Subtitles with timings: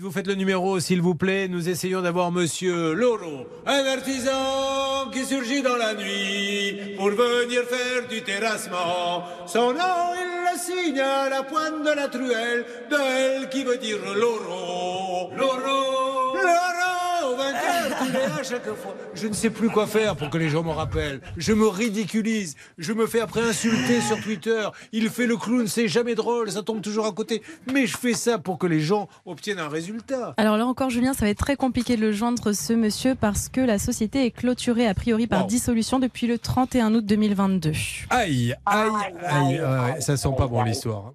[0.00, 1.48] Vous faites le numéro, s'il vous plaît.
[1.48, 8.06] Nous essayons d'avoir Monsieur Loro, un artisan qui surgit dans la nuit pour venir faire
[8.08, 9.24] du terrassement.
[9.46, 13.98] Son nom, il le signe à la pointe de la truelle de qui veut dire.
[14.16, 15.75] Loro, Loro,
[18.42, 18.94] chaque fois.
[19.14, 21.20] Je ne sais plus quoi faire pour que les gens me rappellent.
[21.36, 22.56] Je me ridiculise.
[22.78, 24.68] Je me fais après insulter sur Twitter.
[24.92, 27.42] Il fait le clown, c'est jamais drôle, ça tombe toujours à côté.
[27.72, 30.34] Mais je fais ça pour que les gens obtiennent un résultat.
[30.36, 33.48] Alors là encore, Julien, ça va être très compliqué de le joindre, ce monsieur, parce
[33.48, 35.46] que la société est clôturée a priori par Wow.
[35.48, 37.72] dissolution depuis le 31 août 2022.
[38.10, 38.90] Aïe, aïe,
[39.24, 39.60] aïe.
[39.60, 41.12] Ouais, ça sent pas bon l'histoire.